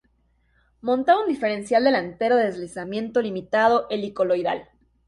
Montaba 0.81 1.21
un 1.21 1.27
diferencial 1.27 1.83
delantero 1.83 2.35
de 2.35 2.45
deslizamiento 2.45 3.21
limitado 3.21 3.85
helicoidal. 3.91 4.67